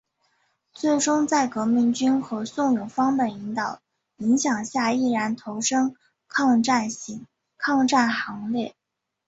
[0.73, 5.95] 最终在革命军和宋永芳的影响下毅然投身
[6.27, 6.89] 抗战
[8.09, 8.75] 行列。